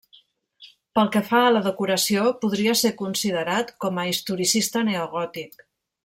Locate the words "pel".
0.99-1.09